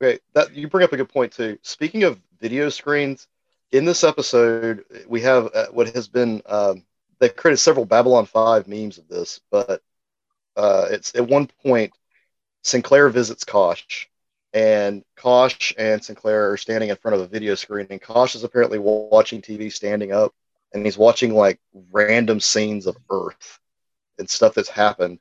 [0.00, 1.56] Great, that you bring up a good point too.
[1.62, 3.28] Speaking of video screens,
[3.70, 6.42] in this episode we have uh, what has been.
[6.46, 6.82] Um,
[7.24, 9.80] they've created several Babylon 5 memes of this, but
[10.56, 11.92] uh, it's at one point
[12.62, 14.08] Sinclair visits Kosh,
[14.52, 18.44] and Kosh and Sinclair are standing in front of a video screen, and Kosh is
[18.44, 20.34] apparently watching TV standing up,
[20.74, 21.58] and he's watching like
[21.90, 23.58] random scenes of Earth
[24.18, 25.18] and stuff that's happened.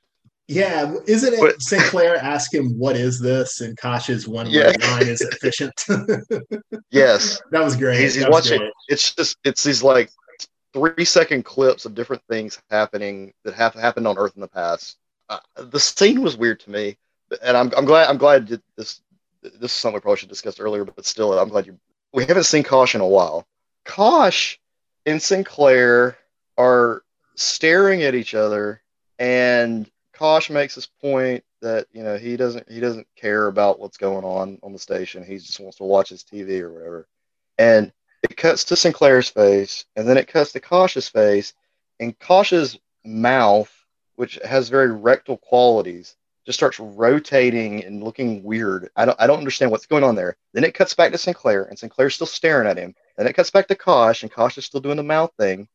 [0.49, 4.73] Yeah, isn't it but, Sinclair ask him what is this, and Kosh's one yeah.
[4.91, 5.73] line is efficient.
[6.91, 8.01] yes, that was great.
[8.01, 8.59] He's, he's watching.
[8.59, 8.73] Great.
[8.89, 10.09] It's just it's these like
[10.73, 14.97] three second clips of different things happening that have happened on Earth in the past.
[15.29, 16.97] Uh, the scene was weird to me,
[17.41, 19.01] and I'm, I'm glad I'm glad this
[19.41, 21.77] this is something we probably should discuss earlier, but still, I'm glad you.
[22.13, 23.45] We haven't seen Kosh in a while.
[23.85, 24.59] Kosh
[25.05, 26.17] and Sinclair
[26.57, 27.03] are
[27.35, 28.81] staring at each other,
[29.19, 33.97] and Kosh makes this point that you know he doesn't he doesn't care about what's
[33.97, 35.23] going on on the station.
[35.23, 37.07] He just wants to watch his TV or whatever.
[37.57, 37.91] And
[38.23, 41.53] it cuts to Sinclair's face, and then it cuts to Kosh's face,
[41.99, 43.71] and Kosh's mouth,
[44.15, 48.89] which has very rectal qualities, just starts rotating and looking weird.
[48.95, 50.37] I don't I don't understand what's going on there.
[50.53, 52.95] Then it cuts back to Sinclair, and Sinclair's still staring at him.
[53.17, 55.67] Then it cuts back to Kosh, and Kosh is still doing the mouth thing,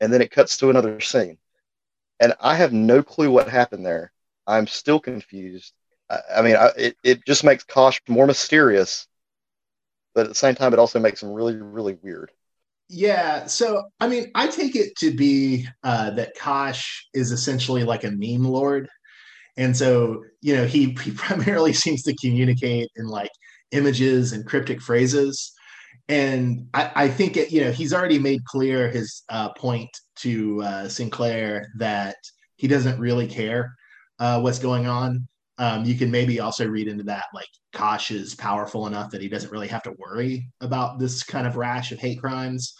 [0.00, 1.38] and then it cuts to another scene.
[2.20, 4.12] And I have no clue what happened there.
[4.46, 5.72] I'm still confused.
[6.08, 9.06] I, I mean, I, it, it just makes Kosh more mysterious
[10.14, 12.30] but at the same time, it also makes them really, really weird.
[12.88, 13.46] Yeah.
[13.46, 18.10] So, I mean, I take it to be uh, that Kosh is essentially like a
[18.10, 18.88] meme lord.
[19.56, 23.30] And so, you know, he, he primarily seems to communicate in like
[23.70, 25.52] images and cryptic phrases.
[26.08, 30.60] And I, I think, it, you know, he's already made clear his uh, point to
[30.62, 32.16] uh, Sinclair that
[32.56, 33.72] he doesn't really care
[34.18, 35.28] uh, what's going on.
[35.60, 39.28] Um, you can maybe also read into that like Kosh is powerful enough that he
[39.28, 42.74] doesn't really have to worry about this kind of rash of hate crimes.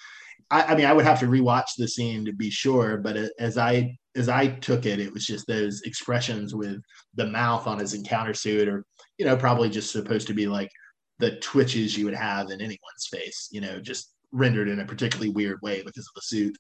[0.51, 3.59] I, I mean, I would have to rewatch the scene to be sure, but as
[3.59, 6.81] I as I took it, it was just those expressions with
[7.14, 8.85] the mouth on his encounter suit, or
[9.18, 10.70] you know, probably just supposed to be like
[11.18, 15.28] the twitches you would have in anyone's face, you know, just rendered in a particularly
[15.31, 16.57] weird way because of the suit.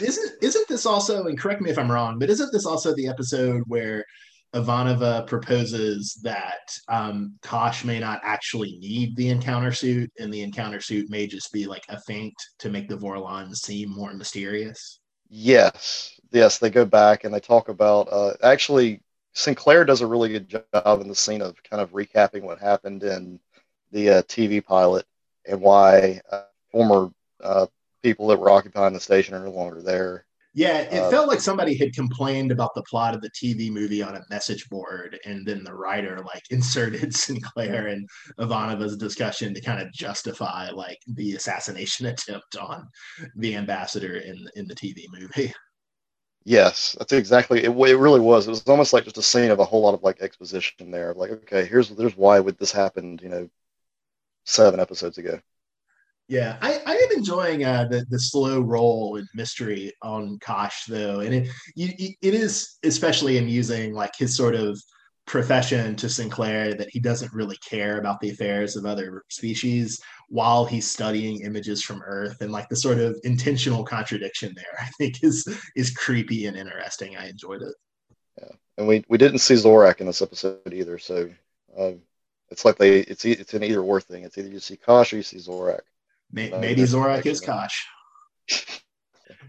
[0.00, 1.26] Isn't isn't this also?
[1.26, 4.04] And correct me if I'm wrong, but isn't this also the episode where
[4.54, 10.80] Ivanova proposes that um, Kosh may not actually need the encounter suit, and the encounter
[10.80, 15.00] suit may just be like a feint to make the Vorlons seem more mysterious?
[15.28, 19.02] Yes, yes, they go back and they talk about uh, actually
[19.34, 23.02] Sinclair does a really good job in the scene of kind of recapping what happened
[23.04, 23.38] in
[23.92, 25.06] the uh, TV pilot
[25.46, 26.42] and why uh,
[26.72, 27.10] former
[27.42, 27.66] uh,
[28.02, 30.24] people that were occupying the station are no longer there.
[30.58, 34.02] Yeah, it uh, felt like somebody had complained about the plot of the TV movie
[34.02, 38.08] on a message board, and then the writer like inserted Sinclair and
[38.40, 42.88] Ivanova's discussion to kind of justify like the assassination attempt on
[43.36, 45.52] the ambassador in in the TV movie.
[46.42, 47.70] Yes, that's exactly it.
[47.70, 48.48] It really was.
[48.48, 51.14] It was almost like just a scene of a whole lot of like exposition there.
[51.14, 53.48] Like, okay, here's here's why would this happened, you know,
[54.44, 55.40] seven episodes ago.
[56.28, 61.20] Yeah, I, I am enjoying uh, the the slow roll and mystery on Kosh though,
[61.20, 61.88] and it you,
[62.20, 64.78] it is especially amusing, like his sort of
[65.26, 70.64] profession to Sinclair that he doesn't really care about the affairs of other species while
[70.66, 75.24] he's studying images from Earth, and like the sort of intentional contradiction there, I think
[75.24, 77.16] is is creepy and interesting.
[77.16, 77.74] I enjoyed it.
[78.38, 81.30] Yeah, and we we didn't see Zorak in this episode either, so
[81.78, 82.02] um,
[82.50, 84.24] it's like they it's it's an either or thing.
[84.24, 85.80] It's either you see Kosh or you see Zorak.
[86.32, 87.86] Maybe, uh, maybe Zorak is Kosh.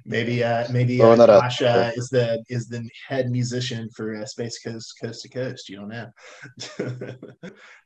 [0.06, 4.60] maybe uh, maybe uh, Kosh uh, is the is the head musician for uh, Space
[4.64, 5.70] Ghost Coast to Coast.
[5.70, 6.10] You don't know.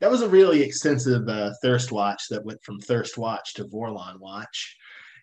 [0.01, 4.19] that was a really extensive uh, thirst watch that went from thirst watch to Vorlon
[4.19, 4.77] watch.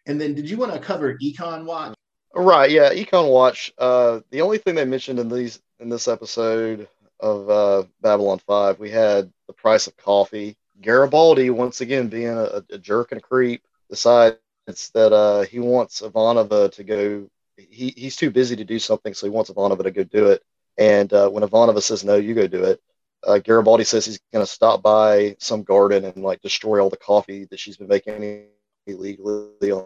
[0.07, 1.95] And then, did you want to cover Econ watch?
[2.35, 2.71] Right.
[2.71, 3.73] Yeah, Econ watch.
[3.77, 8.79] Uh, the only thing they mentioned in these in this episode of uh, Babylon Five,
[8.79, 13.23] we had the price of coffee Garibaldi, once again being a, a jerk and a
[13.23, 17.31] creep, decides that uh, he wants Ivanova to go.
[17.57, 20.43] He, he's too busy to do something, so he wants Ivanova to go do it.
[20.79, 22.81] And uh, when Ivanova says no, you go do it.
[23.23, 26.97] Uh, Garibaldi says he's going to stop by some garden and like destroy all the
[26.97, 28.47] coffee that she's been making
[28.87, 29.85] illegally on,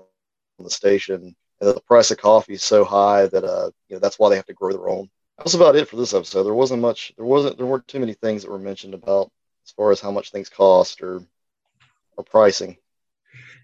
[0.59, 1.35] on the station.
[1.61, 4.37] And the price of coffee is so high that uh, you know that's why they
[4.37, 5.11] have to grow their own.
[5.39, 6.45] That's about it for this episode.
[6.45, 7.13] There wasn't much.
[7.17, 7.57] There wasn't.
[7.57, 9.33] There weren't too many things that were mentioned about
[9.65, 11.23] as far as how much things cost or
[12.17, 12.77] or pricing.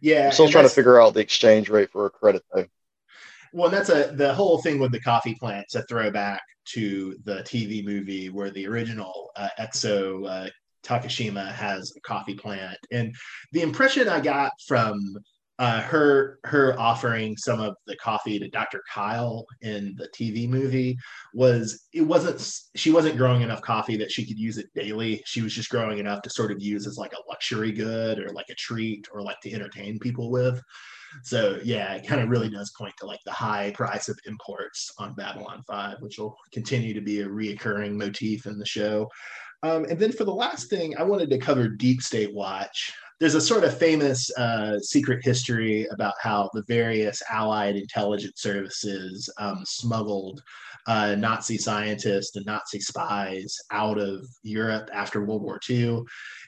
[0.01, 2.67] Yeah, I'm still trying to figure out the exchange rate for a credit though.
[3.53, 6.43] Well, that's a the whole thing with the coffee plant's a throwback
[6.73, 10.51] to the TV movie where the original uh, Exo uh,
[10.85, 13.15] Takashima has a coffee plant, and
[13.53, 14.99] the impression I got from
[15.61, 18.83] uh, her her offering some of the coffee to Dr.
[18.91, 20.97] Kyle in the TV movie
[21.35, 22.43] was it wasn't
[22.75, 25.23] she wasn't growing enough coffee that she could use it daily.
[25.27, 28.31] She was just growing enough to sort of use as like a luxury good or
[28.31, 30.63] like a treat or like to entertain people with.
[31.25, 34.91] So yeah, it kind of really does point to like the high price of imports
[34.99, 39.11] on Babylon 5, which will continue to be a reoccurring motif in the show.
[39.63, 43.35] Um, and then for the last thing, I wanted to cover Deep State Watch there's
[43.35, 49.63] a sort of famous uh, secret history about how the various Allied intelligence services um,
[49.67, 50.43] smuggled
[50.87, 56.03] uh, Nazi scientists and Nazi spies out of Europe after World War II.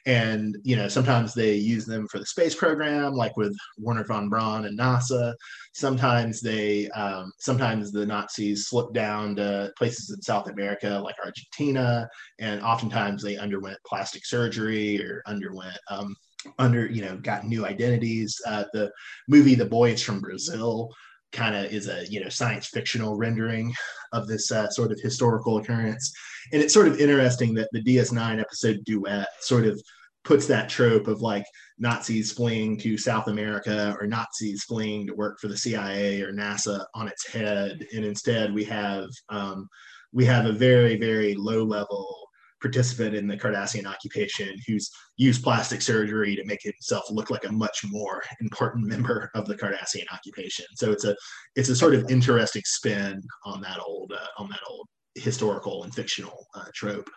[0.06, 4.30] And, you know, sometimes they use them for the space program, like with Wernher von
[4.30, 5.34] Braun and NASA.
[5.74, 12.08] Sometimes they, um, sometimes the Nazis slipped down to places in South America, like Argentina.
[12.38, 16.16] And oftentimes they underwent plastic surgery or underwent um,
[16.58, 18.40] under you know got new identities.
[18.46, 18.90] Uh, the
[19.28, 20.90] movie the boys from brazil
[21.32, 23.74] kind of is a you know science fictional rendering
[24.12, 26.12] of this uh, sort of historical occurrence.
[26.52, 29.80] And it's sort of interesting that the ds9 episode duet sort of
[30.24, 31.44] puts that trope of like
[31.78, 36.84] nazis fleeing to south america or nazis fleeing to work for the cia or nasa
[36.94, 37.86] on its head.
[37.94, 39.68] And instead we have um,
[40.12, 42.21] we have a very very low level
[42.62, 47.52] participant in the Cardassian occupation who's used plastic surgery to make himself look like a
[47.52, 50.64] much more important member of the Cardassian occupation.
[50.76, 51.14] So it's a
[51.56, 55.94] it's a sort of interesting spin on that old uh, on that old historical and
[55.94, 57.10] fictional uh, trope.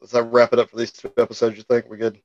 [0.00, 1.56] Does that wrap it up for these two episodes?
[1.56, 2.20] You think we're good?